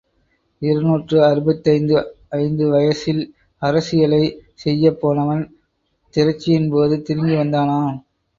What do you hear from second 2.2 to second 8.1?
அஞ்சு வயசில் அரசிலை செய்யப் போனவன் திரட்சியின்போது திரும்பி வந்தானாம்.